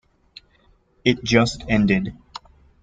It 1.05 1.23
just 1.23 1.63
ended. 1.69 2.17